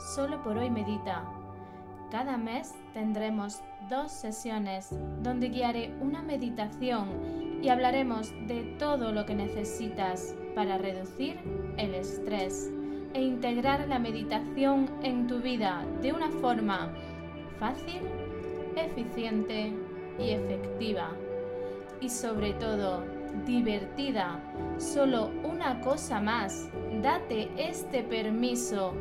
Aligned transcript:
Solo 0.00 0.42
por 0.42 0.56
hoy 0.56 0.70
medita. 0.70 1.24
Cada 2.10 2.38
mes 2.38 2.74
tendremos 2.94 3.60
dos 3.90 4.10
sesiones 4.10 4.88
donde 5.22 5.50
guiaré 5.50 5.94
una 6.00 6.22
meditación 6.22 7.60
y 7.62 7.68
hablaremos 7.68 8.32
de 8.46 8.62
todo 8.78 9.12
lo 9.12 9.26
que 9.26 9.34
necesitas 9.34 10.34
para 10.54 10.78
reducir 10.78 11.38
el 11.76 11.94
estrés 11.94 12.72
e 13.12 13.20
integrar 13.20 13.86
la 13.88 13.98
meditación 13.98 14.90
en 15.02 15.26
tu 15.26 15.40
vida 15.40 15.84
de 16.00 16.12
una 16.14 16.30
forma 16.30 16.90
fácil, 17.58 18.00
eficiente 18.76 19.74
y 20.18 20.30
efectiva. 20.30 21.10
Y 22.00 22.08
sobre 22.08 22.54
todo, 22.54 23.04
divertida. 23.44 24.40
Solo 24.78 25.30
una 25.44 25.78
cosa 25.82 26.20
más. 26.20 26.70
Date 27.02 27.50
este 27.58 28.02
permiso 28.02 28.94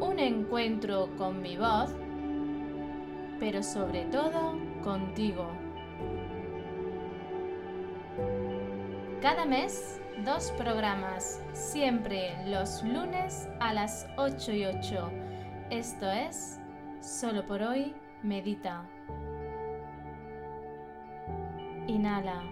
un 0.00 0.18
encuentro 0.18 1.08
con 1.16 1.40
mi 1.42 1.56
voz, 1.56 1.94
pero 3.38 3.62
sobre 3.62 4.04
todo 4.06 4.58
contigo. 4.82 5.48
Cada 9.20 9.46
mes, 9.46 10.00
dos 10.24 10.50
programas, 10.52 11.42
siempre 11.52 12.36
los 12.46 12.82
lunes 12.82 13.48
a 13.60 13.72
las 13.72 14.06
8 14.16 14.52
y 14.52 14.64
8. 14.66 15.10
Esto 15.70 16.10
es, 16.10 16.60
solo 17.00 17.44
por 17.46 17.62
hoy, 17.62 17.94
medita. 18.22 18.84
Inhala 21.86 22.42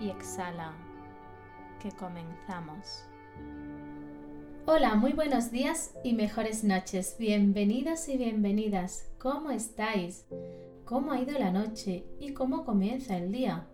y 0.00 0.10
exhala, 0.10 0.72
que 1.80 1.90
comenzamos. 1.92 3.08
Hola, 4.70 4.96
muy 4.96 5.14
buenos 5.14 5.50
días 5.50 5.94
y 6.04 6.12
mejores 6.12 6.62
noches. 6.62 7.16
Bienvenidos 7.18 8.06
y 8.10 8.18
bienvenidas. 8.18 9.10
¿Cómo 9.16 9.50
estáis? 9.50 10.26
¿Cómo 10.84 11.12
ha 11.12 11.20
ido 11.22 11.38
la 11.38 11.50
noche 11.50 12.04
y 12.20 12.34
cómo 12.34 12.66
comienza 12.66 13.16
el 13.16 13.32
día? 13.32 13.66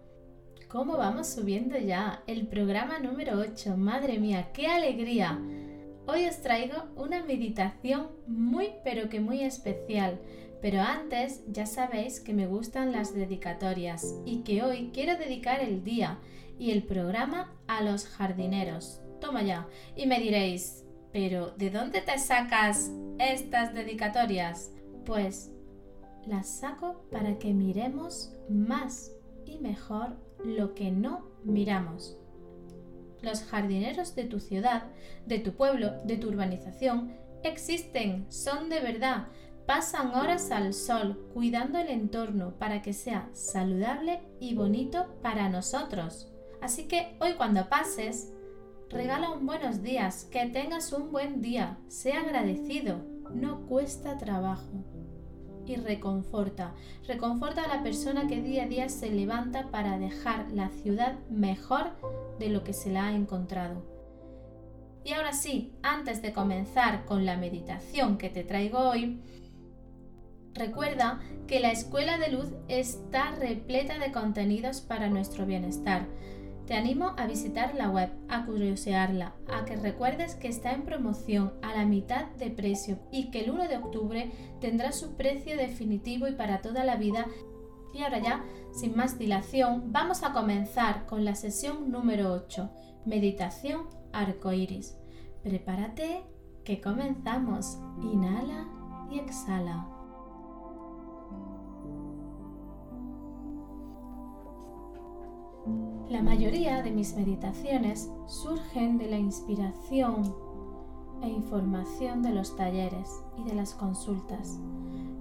¿Cómo 0.68 0.96
vamos 0.96 1.26
subiendo 1.26 1.76
ya? 1.76 2.22
El 2.28 2.46
programa 2.46 3.00
número 3.00 3.40
8. 3.40 3.76
Madre 3.76 4.20
mía, 4.20 4.52
qué 4.54 4.68
alegría. 4.68 5.40
Hoy 6.06 6.26
os 6.28 6.40
traigo 6.42 6.84
una 6.94 7.24
meditación 7.24 8.10
muy 8.28 8.74
pero 8.84 9.08
que 9.08 9.18
muy 9.18 9.42
especial. 9.42 10.20
Pero 10.62 10.80
antes 10.80 11.42
ya 11.48 11.66
sabéis 11.66 12.20
que 12.20 12.34
me 12.34 12.46
gustan 12.46 12.92
las 12.92 13.12
dedicatorias 13.12 14.14
y 14.24 14.44
que 14.44 14.62
hoy 14.62 14.92
quiero 14.94 15.18
dedicar 15.18 15.58
el 15.58 15.82
día 15.82 16.20
y 16.56 16.70
el 16.70 16.84
programa 16.84 17.52
a 17.66 17.82
los 17.82 18.06
jardineros. 18.06 19.00
Toma 19.20 19.42
ya. 19.42 19.66
Y 19.96 20.06
me 20.06 20.20
diréis, 20.20 20.83
pero, 21.14 21.52
¿de 21.52 21.70
dónde 21.70 22.00
te 22.00 22.18
sacas 22.18 22.90
estas 23.20 23.72
dedicatorias? 23.72 24.72
Pues 25.06 25.52
las 26.26 26.48
saco 26.48 27.04
para 27.12 27.38
que 27.38 27.54
miremos 27.54 28.32
más 28.48 29.12
y 29.46 29.58
mejor 29.58 30.16
lo 30.44 30.74
que 30.74 30.90
no 30.90 31.30
miramos. 31.44 32.18
Los 33.22 33.44
jardineros 33.44 34.16
de 34.16 34.24
tu 34.24 34.40
ciudad, 34.40 34.86
de 35.24 35.38
tu 35.38 35.52
pueblo, 35.52 35.92
de 36.02 36.16
tu 36.16 36.30
urbanización, 36.30 37.14
existen, 37.44 38.26
son 38.28 38.68
de 38.68 38.80
verdad, 38.80 39.28
pasan 39.68 40.16
horas 40.16 40.50
al 40.50 40.74
sol 40.74 41.28
cuidando 41.32 41.78
el 41.78 41.90
entorno 41.90 42.58
para 42.58 42.82
que 42.82 42.92
sea 42.92 43.28
saludable 43.34 44.20
y 44.40 44.56
bonito 44.56 45.06
para 45.22 45.48
nosotros. 45.48 46.32
Así 46.60 46.88
que 46.88 47.16
hoy 47.20 47.34
cuando 47.34 47.68
pases, 47.68 48.33
Regala 48.90 49.30
un 49.30 49.46
buenos 49.46 49.82
días, 49.82 50.26
que 50.30 50.44
tengas 50.46 50.92
un 50.92 51.10
buen 51.10 51.40
día, 51.40 51.78
sea 51.88 52.20
agradecido, 52.20 52.98
no 53.34 53.66
cuesta 53.66 54.18
trabajo. 54.18 54.84
Y 55.66 55.76
reconforta, 55.76 56.74
reconforta 57.08 57.62
a 57.62 57.76
la 57.76 57.82
persona 57.82 58.28
que 58.28 58.42
día 58.42 58.64
a 58.64 58.68
día 58.68 58.88
se 58.90 59.10
levanta 59.10 59.70
para 59.70 59.98
dejar 59.98 60.52
la 60.52 60.68
ciudad 60.68 61.18
mejor 61.30 61.92
de 62.38 62.50
lo 62.50 62.62
que 62.62 62.74
se 62.74 62.92
la 62.92 63.06
ha 63.06 63.14
encontrado. 63.14 63.82
Y 65.02 65.14
ahora 65.14 65.32
sí, 65.32 65.72
antes 65.82 66.20
de 66.20 66.34
comenzar 66.34 67.06
con 67.06 67.24
la 67.24 67.38
meditación 67.38 68.18
que 68.18 68.28
te 68.28 68.44
traigo 68.44 68.78
hoy, 68.78 69.18
recuerda 70.52 71.20
que 71.46 71.58
la 71.58 71.72
Escuela 71.72 72.18
de 72.18 72.30
Luz 72.30 72.52
está 72.68 73.30
repleta 73.32 73.98
de 73.98 74.12
contenidos 74.12 74.82
para 74.82 75.08
nuestro 75.08 75.46
bienestar 75.46 76.06
te 76.66 76.74
animo 76.74 77.12
a 77.16 77.26
visitar 77.26 77.74
la 77.74 77.90
web, 77.90 78.10
a 78.28 78.46
curiosearla, 78.46 79.34
a 79.52 79.64
que 79.64 79.76
recuerdes 79.76 80.34
que 80.34 80.48
está 80.48 80.72
en 80.72 80.82
promoción 80.82 81.52
a 81.62 81.74
la 81.74 81.84
mitad 81.84 82.26
de 82.38 82.50
precio 82.50 82.98
y 83.12 83.30
que 83.30 83.40
el 83.40 83.50
1 83.50 83.68
de 83.68 83.76
octubre 83.76 84.32
tendrá 84.60 84.92
su 84.92 85.14
precio 85.16 85.56
definitivo 85.56 86.26
y 86.26 86.32
para 86.32 86.62
toda 86.62 86.84
la 86.84 86.96
vida. 86.96 87.26
Y 87.92 88.02
ahora 88.02 88.18
ya, 88.18 88.44
sin 88.72 88.96
más 88.96 89.18
dilación, 89.18 89.92
vamos 89.92 90.22
a 90.22 90.32
comenzar 90.32 91.06
con 91.06 91.24
la 91.24 91.34
sesión 91.34 91.90
número 91.90 92.32
8, 92.32 92.70
Meditación 93.04 93.82
Arcoiris. 94.12 94.96
Prepárate, 95.42 96.24
que 96.64 96.80
comenzamos. 96.80 97.78
Inhala 98.02 98.66
y 99.10 99.18
exhala. 99.18 99.93
La 106.10 106.22
mayoría 106.22 106.82
de 106.82 106.90
mis 106.90 107.16
meditaciones 107.16 108.10
surgen 108.26 108.98
de 108.98 109.08
la 109.08 109.16
inspiración 109.16 110.34
e 111.22 111.28
información 111.28 112.22
de 112.22 112.30
los 112.30 112.56
talleres 112.56 113.22
y 113.38 113.44
de 113.44 113.54
las 113.54 113.72
consultas. 113.74 114.60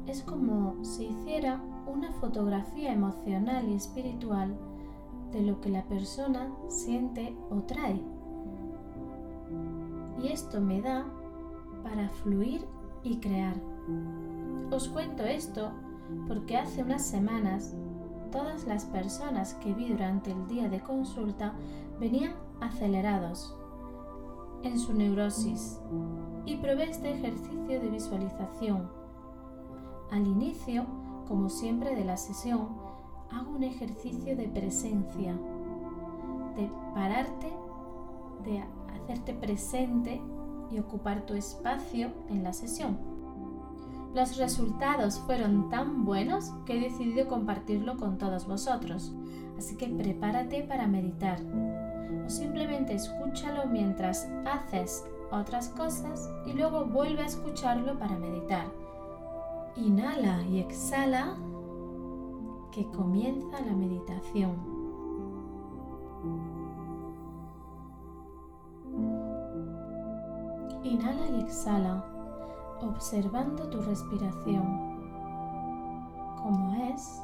Es 0.07 0.23
como 0.23 0.83
si 0.83 1.05
hiciera 1.05 1.61
una 1.87 2.11
fotografía 2.11 2.91
emocional 2.91 3.69
y 3.69 3.75
espiritual 3.75 4.57
de 5.31 5.41
lo 5.41 5.61
que 5.61 5.69
la 5.69 5.83
persona 5.83 6.51
siente 6.67 7.33
o 7.49 7.61
trae. 7.61 8.01
Y 10.21 10.27
esto 10.27 10.59
me 10.59 10.81
da 10.81 11.05
para 11.81 12.09
fluir 12.09 12.65
y 13.03 13.17
crear. 13.17 13.55
Os 14.69 14.89
cuento 14.89 15.23
esto 15.23 15.71
porque 16.27 16.57
hace 16.57 16.83
unas 16.83 17.05
semanas 17.05 17.73
todas 18.33 18.65
las 18.65 18.85
personas 18.85 19.53
que 19.53 19.73
vi 19.73 19.89
durante 19.89 20.31
el 20.31 20.47
día 20.47 20.67
de 20.67 20.81
consulta 20.81 21.53
venían 21.99 22.33
acelerados 22.59 23.55
en 24.63 24.79
su 24.79 24.93
neurosis 24.93 25.79
y 26.43 26.57
probé 26.57 26.89
este 26.89 27.11
ejercicio 27.11 27.79
de 27.79 27.89
visualización. 27.89 28.89
Al 30.09 30.25
inicio, 30.25 30.85
como 31.27 31.47
siempre 31.47 31.95
de 31.95 32.05
la 32.05 32.17
sesión, 32.17 32.69
hago 33.31 33.51
un 33.51 33.63
ejercicio 33.63 34.35
de 34.35 34.47
presencia, 34.47 35.33
de 36.55 36.69
pararte, 36.95 37.53
de 38.45 38.63
hacerte 38.95 39.35
presente 39.35 40.19
y 40.71 40.79
ocupar 40.79 41.27
tu 41.27 41.35
espacio 41.35 42.09
en 42.29 42.43
la 42.43 42.53
sesión. 42.53 43.12
Los 44.13 44.37
resultados 44.37 45.19
fueron 45.19 45.69
tan 45.69 46.05
buenos 46.05 46.51
que 46.65 46.77
he 46.77 46.81
decidido 46.81 47.27
compartirlo 47.27 47.97
con 47.97 48.19
todos 48.19 48.45
vosotros, 48.45 49.11
así 49.57 49.75
que 49.75 49.87
prepárate 49.87 50.61
para 50.63 50.87
meditar 50.87 51.39
o 52.25 52.29
simplemente 52.29 52.93
escúchalo 52.93 53.65
mientras 53.65 54.29
haces 54.45 55.03
otras 55.31 55.69
cosas 55.69 56.29
y 56.45 56.53
luego 56.53 56.85
vuelve 56.85 57.23
a 57.23 57.25
escucharlo 57.25 57.97
para 57.97 58.17
meditar. 58.17 58.67
Inhala 59.75 60.43
y 60.43 60.59
exhala 60.59 61.35
que 62.71 62.85
comienza 62.91 63.59
la 63.61 63.73
meditación. 63.73 64.55
Inhala 70.83 71.29
y 71.35 71.41
exhala 71.41 72.12
observando 72.81 73.69
tu 73.69 73.81
respiración, 73.81 74.63
cómo 76.41 76.75
es, 76.93 77.21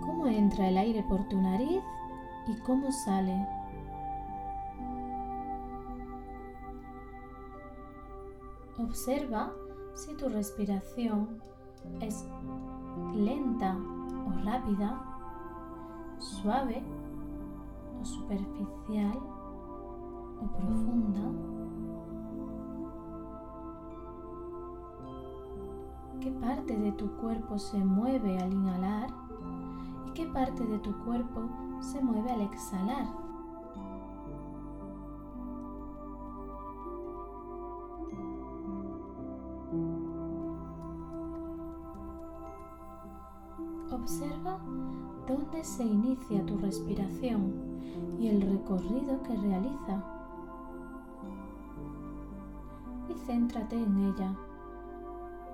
cómo 0.00 0.26
entra 0.26 0.68
el 0.68 0.78
aire 0.78 1.02
por 1.08 1.26
tu 1.28 1.40
nariz 1.40 1.82
y 2.46 2.54
cómo 2.60 2.90
sale. 2.92 3.46
Observa 8.78 9.52
si 9.94 10.14
tu 10.16 10.28
respiración 10.28 11.40
es 12.00 12.26
lenta 13.14 13.76
o 14.26 14.44
rápida, 14.44 15.00
suave 16.18 16.82
o 18.00 18.04
superficial 18.04 19.18
o 20.40 20.46
profunda. 20.58 21.55
¿Qué 26.26 26.32
parte 26.32 26.76
de 26.76 26.90
tu 26.90 27.08
cuerpo 27.18 27.56
se 27.56 27.78
mueve 27.78 28.36
al 28.40 28.52
inhalar 28.52 29.08
y 30.08 30.10
qué 30.10 30.26
parte 30.26 30.66
de 30.66 30.80
tu 30.80 30.92
cuerpo 31.04 31.42
se 31.78 32.02
mueve 32.02 32.28
al 32.32 32.40
exhalar? 32.40 33.06
Observa 43.92 44.58
dónde 45.28 45.62
se 45.62 45.84
inicia 45.84 46.44
tu 46.44 46.58
respiración 46.58 47.52
y 48.18 48.26
el 48.26 48.40
recorrido 48.42 49.22
que 49.22 49.36
realiza. 49.36 50.02
Y 53.08 53.14
céntrate 53.14 53.80
en 53.80 53.96
ella, 53.96 54.36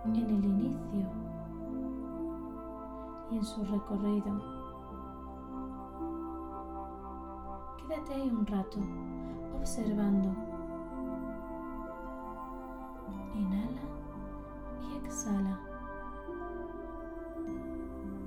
en 0.04 0.16
el 0.16 0.44
inicio 0.44 1.06
y 3.30 3.36
en 3.36 3.44
su 3.44 3.64
recorrido. 3.64 4.40
Quédate 7.78 8.14
ahí 8.14 8.30
un 8.30 8.46
rato 8.46 8.78
observando. 9.56 10.28
Inhala 13.34 13.82
y 14.82 14.96
exhala. 14.96 15.58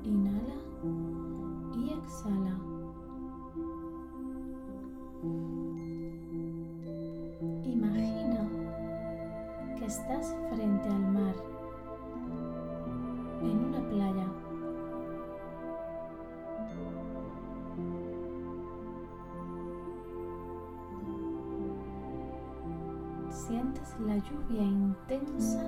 Inhala 0.04 0.56
y 1.76 1.90
exhala. 1.94 2.56
Imagina 7.64 8.48
que 9.78 9.86
estás 9.86 10.36
La 24.00 24.18
lluvia 24.18 24.62
intensa 24.62 25.64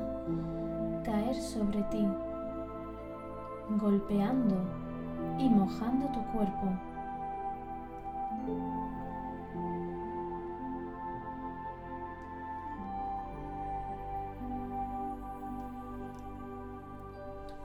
caer 1.04 1.36
sobre 1.36 1.82
ti 1.84 2.06
golpeando 3.80 4.56
y 5.38 5.50
mojando 5.50 6.08
tu 6.08 6.24
cuerpo. 6.32 6.74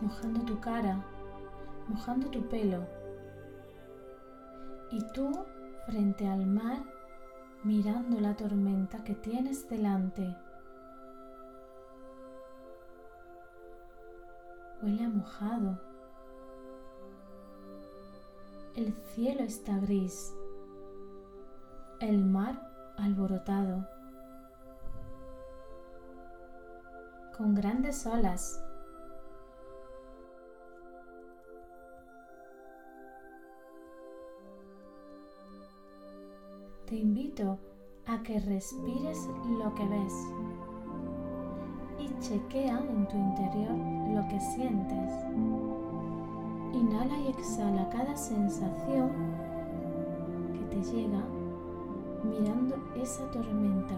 Mojando 0.01 0.41
tu 0.43 0.61
cara, 0.61 1.05
mojando 1.89 2.29
tu 2.29 2.49
pelo. 2.49 2.87
Y 4.91 5.01
tú 5.13 5.45
frente 5.87 6.29
al 6.29 6.47
mar 6.47 6.83
mirando 7.65 8.21
la 8.21 8.35
tormenta 8.35 9.03
que 9.05 9.15
tienes 9.15 9.69
delante. 9.69 10.37
Huele 14.83 15.05
a 15.05 15.09
mojado. 15.09 15.79
El 18.75 18.93
cielo 19.15 19.43
está 19.45 19.79
gris, 19.79 20.35
el 22.01 22.25
mar 22.25 22.61
alborotado, 22.97 23.87
con 27.37 27.55
grandes 27.55 28.05
olas. 28.07 28.61
Te 36.87 36.97
invito 36.97 37.59
a 38.07 38.21
que 38.25 38.41
respires 38.41 39.29
lo 39.47 39.73
que 39.77 39.87
ves 39.87 40.13
chequea 42.23 42.79
en 42.79 43.07
tu 43.09 43.17
interior 43.17 43.77
lo 44.15 44.29
que 44.29 44.39
sientes. 44.41 45.13
Inhala 46.73 47.19
y 47.19 47.29
exhala 47.29 47.89
cada 47.91 48.17
sensación 48.17 49.11
que 50.53 50.77
te 50.77 50.83
llega 50.93 51.21
mirando 52.23 52.77
esa 52.95 53.29
tormenta. 53.33 53.95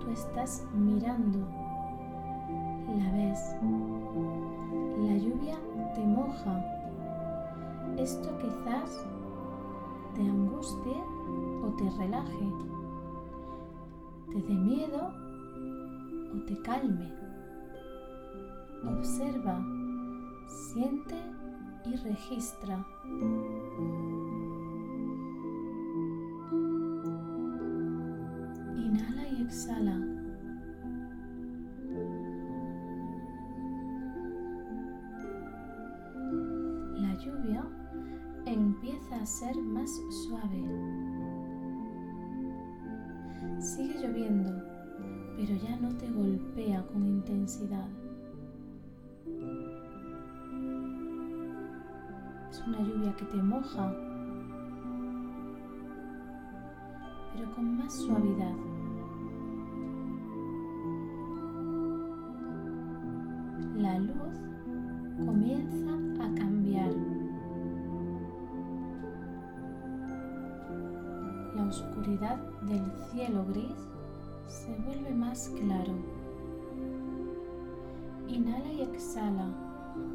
Tú 0.00 0.10
estás 0.10 0.64
mirando, 0.72 1.40
la 2.98 3.10
ves, 3.12 3.56
la 4.98 5.16
lluvia 5.16 5.58
te 5.94 6.06
moja. 6.06 6.64
Esto 7.98 8.30
quizás 8.38 9.04
te 10.14 10.22
angustie 10.22 11.02
o 11.64 11.68
te 11.76 11.90
relaje, 11.98 12.46
te 14.32 14.40
dé 14.40 14.54
miedo 14.54 15.12
o 16.34 16.38
te 16.46 16.56
calme. 16.62 17.12
Observa, 18.84 19.62
siente 20.48 21.16
y 21.84 21.96
registra. 21.96 22.84
Inhala 28.74 29.28
y 29.28 29.42
exhala. 29.42 29.98
La 36.96 37.14
lluvia 37.18 37.64
empieza 38.46 39.16
a 39.16 39.26
ser 39.26 39.56
más 39.56 39.90
suave. 40.26 41.01
Sigue 43.62 43.94
lloviendo, 44.02 44.50
pero 45.36 45.54
ya 45.54 45.76
no 45.76 45.96
te 45.96 46.10
golpea 46.10 46.84
con 46.92 47.06
intensidad. 47.06 47.88
una 52.66 52.78
lluvia 52.80 53.14
que 53.16 53.24
te 53.24 53.42
moja, 53.42 53.92
pero 57.34 57.54
con 57.54 57.76
más 57.78 57.92
suavidad. 57.94 58.54
La 63.76 63.98
luz 63.98 65.26
comienza 65.26 66.24
a 66.24 66.34
cambiar. 66.34 67.01
Oscuridad 72.02 72.36
del 72.62 72.82
cielo 73.12 73.44
gris 73.50 73.76
se 74.48 74.74
vuelve 74.84 75.14
más 75.14 75.48
claro. 75.50 75.94
Inhala 78.26 78.72
y 78.72 78.82
exhala 78.82 79.48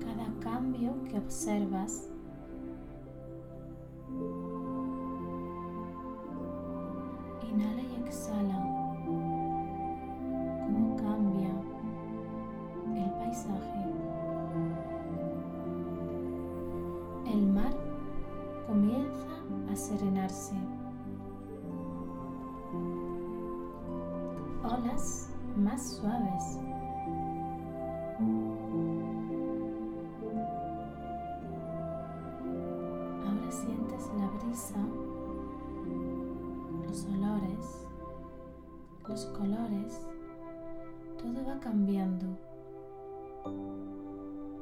cada 0.02 0.28
cambio 0.42 0.96
que 1.06 1.18
observas 1.18 2.10
cambiando. 41.60 42.26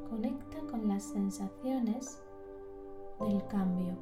Conecta 0.09 0.59
con 0.69 0.87
las 0.87 1.03
sensaciones 1.03 2.21
del 3.19 3.45
cambio. 3.47 3.95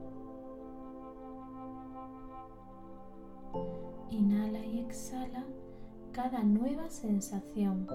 Inhala 4.10 4.60
y 4.60 4.80
exhala 4.80 5.44
cada 6.12 6.44
nueva 6.44 6.90
sensación. 6.90 7.88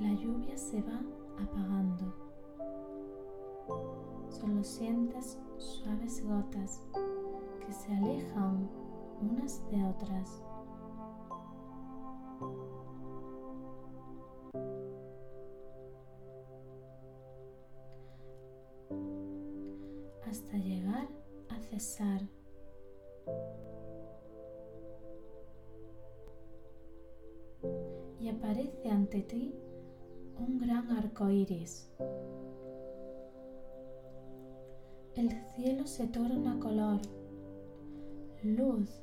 La 0.00 0.12
lluvia 0.12 0.56
se 0.56 0.80
va 0.82 1.00
apagando. 1.42 2.14
Solo 4.28 4.62
sientes 4.62 5.38
suaves 5.56 6.24
gotas 6.24 6.82
que 7.66 7.72
se 7.72 7.92
alejan 7.96 8.68
unas 9.20 9.68
de 9.70 9.84
otras. 9.84 10.42
hasta 20.28 20.58
llegar 20.58 21.08
a 21.48 21.60
cesar. 21.60 22.20
Y 28.20 28.28
aparece 28.28 28.90
ante 28.90 29.22
ti 29.22 29.54
un 30.38 30.58
gran 30.58 30.90
arco 30.92 31.30
iris. 31.30 31.90
El 35.14 35.30
cielo 35.54 35.86
se 35.86 36.06
torna 36.06 36.60
color, 36.60 37.00
luz, 38.42 39.02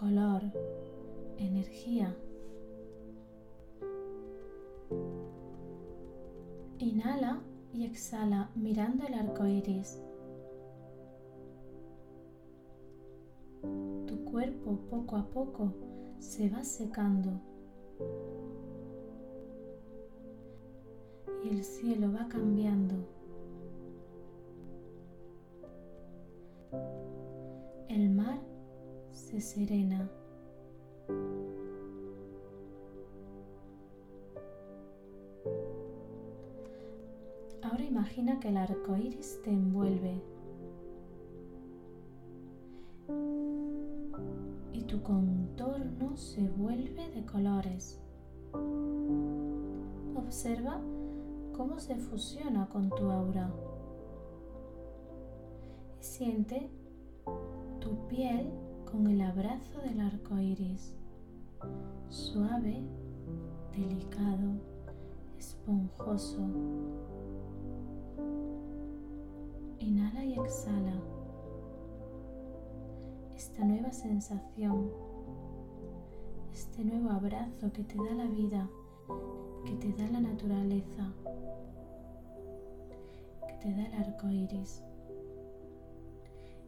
color, 0.00 0.42
energía. 1.36 2.16
Inhala 6.78 7.42
y 7.74 7.84
exhala 7.84 8.50
mirando 8.54 9.06
el 9.06 9.12
arco 9.12 9.46
iris. 9.46 10.02
Tu 14.06 14.24
cuerpo 14.24 14.78
poco 14.88 15.16
a 15.16 15.26
poco 15.26 15.74
se 16.18 16.48
va 16.48 16.64
secando 16.64 17.38
y 21.44 21.50
el 21.50 21.62
cielo 21.62 22.10
va 22.10 22.26
cambiando. 22.26 23.19
Se 29.40 29.66
serena. 29.66 30.10
Ahora 37.62 37.84
imagina 37.84 38.38
que 38.40 38.48
el 38.48 38.56
arco 38.58 38.96
iris 38.96 39.40
te 39.42 39.50
envuelve 39.50 40.20
y 44.72 44.82
tu 44.82 45.02
contorno 45.02 46.16
se 46.16 46.42
vuelve 46.42 47.08
de 47.10 47.24
colores. 47.24 47.98
Observa 50.16 50.80
cómo 51.56 51.78
se 51.78 51.96
fusiona 51.96 52.68
con 52.68 52.90
tu 52.90 53.10
aura 53.10 53.50
y 55.98 56.04
siente 56.04 56.68
tu 57.80 58.06
piel 58.08 58.69
con 58.90 59.06
el 59.06 59.20
abrazo 59.20 59.80
del 59.82 60.00
arco 60.00 60.38
iris, 60.38 60.94
suave, 62.08 62.82
delicado, 63.72 64.52
esponjoso. 65.38 66.40
Inhala 69.78 70.24
y 70.24 70.34
exhala 70.34 71.00
esta 73.36 73.64
nueva 73.64 73.92
sensación, 73.92 74.90
este 76.52 76.84
nuevo 76.84 77.10
abrazo 77.10 77.72
que 77.72 77.84
te 77.84 77.96
da 77.96 78.12
la 78.14 78.26
vida, 78.26 78.68
que 79.64 79.72
te 79.74 79.92
da 79.92 80.10
la 80.10 80.20
naturaleza, 80.20 81.12
que 83.46 83.54
te 83.54 83.74
da 83.74 83.86
el 83.86 83.94
arco 83.94 84.28
iris. 84.28 84.82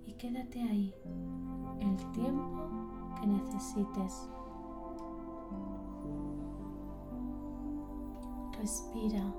Y 0.06 0.12
quédate 0.14 0.62
ahí 0.62 0.94
el 1.80 1.96
tiempo 2.12 3.14
que 3.20 3.26
necesites. 3.26 4.28
Respira. 8.58 9.34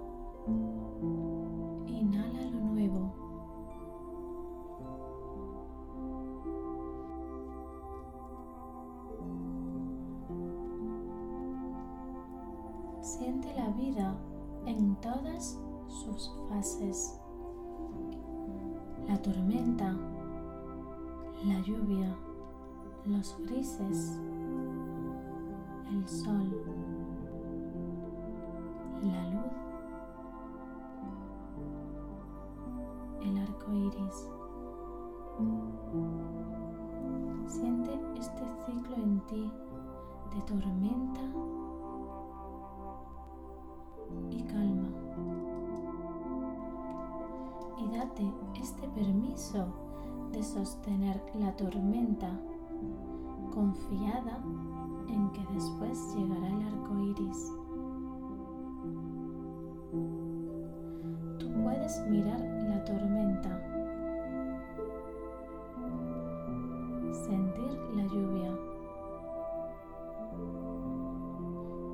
Los 23.24 23.38
grises, 23.48 24.20
el 25.90 26.06
sol, 26.10 26.62
la 29.02 29.30
luz, 29.30 29.54
el 33.22 33.38
arco 33.38 33.72
iris. 33.72 34.30
Siente 37.48 37.98
este 38.20 38.44
ciclo 38.66 38.96
en 38.98 39.22
ti 39.28 39.50
de 40.36 40.42
tormenta 40.42 41.22
y 44.32 44.44
calma. 44.44 44.90
Y 47.78 47.88
date 47.98 48.34
este 48.60 48.86
permiso 48.90 49.68
de 50.34 50.44
sostener 50.44 51.24
la 51.36 51.56
tormenta 51.56 52.38
confiada 53.54 54.42
en 55.08 55.30
que 55.32 55.46
después 55.54 56.16
llegará 56.16 56.48
el 56.48 56.62
arco 56.64 57.00
iris. 57.00 57.54
Tú 61.38 61.52
puedes 61.62 62.08
mirar 62.10 62.40
la 62.40 62.84
tormenta, 62.84 63.62
sentir 67.12 67.80
la 67.96 68.06
lluvia, 68.08 68.58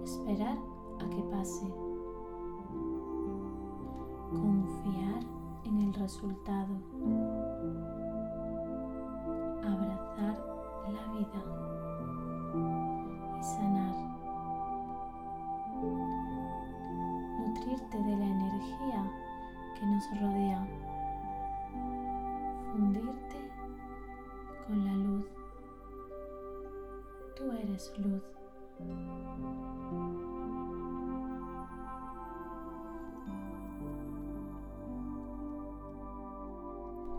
esperar 0.04 0.58
a 1.00 1.10
que 1.10 1.22
pase 1.24 1.68
confiar 4.32 5.20
en 5.66 5.78
el 5.80 5.94
resultado, 5.94 6.76
luz. 27.98 28.22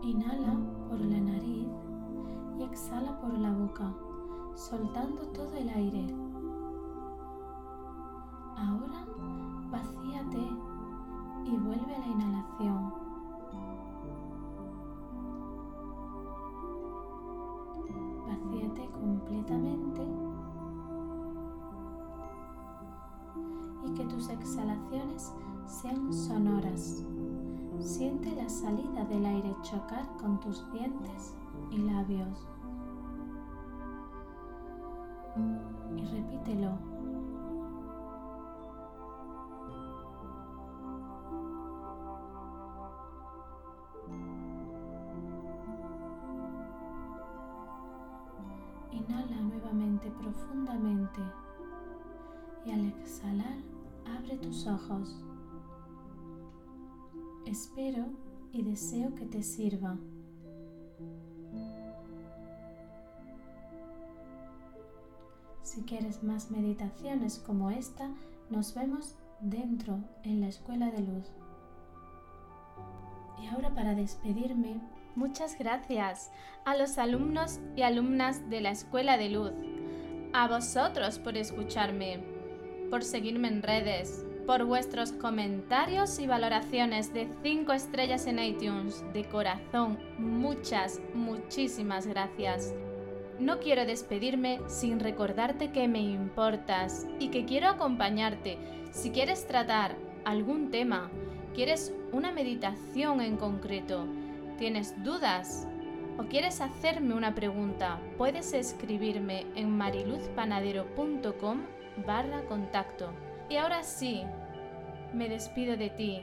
Inhala 0.03 0.55
por 0.87 0.99
la 0.99 1.19
nariz 1.19 1.67
y 2.59 2.63
exhala 2.63 3.19
por 3.21 3.35
la 3.39 3.51
boca, 3.53 3.91
soltando 4.53 5.23
todo 5.29 5.55
el 5.55 5.69
aire. 5.69 6.05
Ahora 8.55 9.05
vacíate 9.71 10.47
y 11.45 11.57
vuelve 11.57 11.95
a 11.95 11.99
la 11.99 12.07
inhalación. 12.07 12.93
Vacíate 18.27 18.89
completamente 18.91 19.60
tus 24.21 24.29
exhalaciones 24.29 25.33
sean 25.65 26.13
sonoras. 26.13 27.03
Siente 27.79 28.31
la 28.35 28.47
salida 28.47 29.03
del 29.05 29.25
aire 29.25 29.55
chocar 29.63 30.07
con 30.19 30.39
tus 30.39 30.63
dientes 30.71 31.33
y 31.71 31.77
labios. 31.79 32.47
Y 35.97 36.05
repítelo. 36.05 36.77
Inhala 48.91 49.41
nuevamente 49.41 50.11
profundamente 50.11 51.21
y 52.65 52.71
al 52.71 52.85
exhalar 52.85 53.70
abre 54.05 54.37
tus 54.37 54.67
ojos. 54.67 55.23
Espero 57.45 58.05
y 58.51 58.63
deseo 58.63 59.13
que 59.15 59.25
te 59.25 59.43
sirva. 59.43 59.97
Si 65.63 65.83
quieres 65.83 66.21
más 66.21 66.51
meditaciones 66.51 67.39
como 67.39 67.71
esta, 67.71 68.09
nos 68.49 68.73
vemos 68.73 69.15
dentro 69.39 69.99
en 70.23 70.41
la 70.41 70.47
escuela 70.47 70.91
de 70.91 70.99
luz. 70.99 71.31
Y 73.41 73.47
ahora 73.47 73.73
para 73.73 73.95
despedirme, 73.95 74.81
muchas 75.15 75.57
gracias 75.57 76.29
a 76.65 76.75
los 76.75 76.97
alumnos 76.97 77.59
y 77.75 77.81
alumnas 77.81 78.49
de 78.49 78.61
la 78.61 78.71
escuela 78.71 79.17
de 79.17 79.29
luz, 79.29 79.51
a 80.33 80.47
vosotros 80.47 81.19
por 81.19 81.37
escucharme, 81.37 82.23
por 82.91 83.03
seguirme 83.03 83.47
en 83.47 83.63
redes, 83.63 84.25
por 84.45 84.65
vuestros 84.65 85.13
comentarios 85.13 86.19
y 86.19 86.27
valoraciones 86.27 87.13
de 87.13 87.29
5 87.41 87.71
estrellas 87.71 88.27
en 88.27 88.37
iTunes. 88.37 89.03
De 89.13 89.23
corazón, 89.23 89.97
muchas, 90.19 90.99
muchísimas 91.13 92.05
gracias. 92.05 92.75
No 93.39 93.59
quiero 93.59 93.85
despedirme 93.85 94.59
sin 94.67 94.99
recordarte 94.99 95.71
que 95.71 95.87
me 95.87 96.01
importas 96.01 97.07
y 97.17 97.29
que 97.29 97.45
quiero 97.45 97.69
acompañarte. 97.69 98.59
Si 98.91 99.09
quieres 99.11 99.47
tratar 99.47 99.95
algún 100.25 100.69
tema, 100.69 101.09
quieres 101.55 101.93
una 102.11 102.31
meditación 102.31 103.21
en 103.21 103.37
concreto, 103.37 104.05
tienes 104.59 105.01
dudas 105.01 105.65
o 106.21 106.27
quieres 106.27 106.61
hacerme 106.61 107.15
una 107.15 107.33
pregunta, 107.33 107.99
puedes 108.17 108.53
escribirme 108.53 109.45
en 109.55 109.75
mariluzpanadero.com 109.75 111.61
barra 112.05 112.43
contacto. 112.45 113.11
Y 113.49 113.55
ahora 113.57 113.83
sí, 113.83 114.23
me 115.13 115.27
despido 115.27 115.75
de 115.77 115.89
ti. 115.89 116.21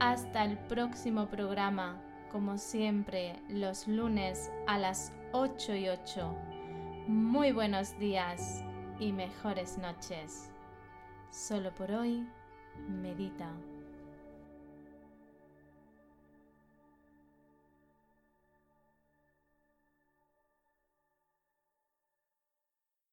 Hasta 0.00 0.44
el 0.44 0.58
próximo 0.58 1.26
programa, 1.26 1.96
como 2.30 2.58
siempre, 2.58 3.36
los 3.48 3.86
lunes 3.88 4.50
a 4.66 4.78
las 4.78 5.12
8 5.32 5.74
y 5.76 5.88
8 5.88 6.34
muy 7.06 7.52
buenos 7.52 7.96
días 8.00 8.64
y 8.98 9.12
mejores 9.12 9.78
noches. 9.78 10.50
Solo 11.30 11.72
por 11.72 11.92
hoy, 11.92 12.26
medita. 12.88 13.48